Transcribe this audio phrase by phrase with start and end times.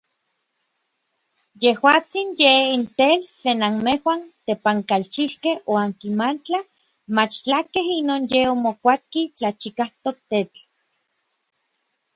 [1.63, 6.59] Yejuatsin yej n tetl tlen anmejuan tepankalchijkej oankimatla
[7.15, 10.61] machtlakej inon yen omokuapki tlachikajtok tetl.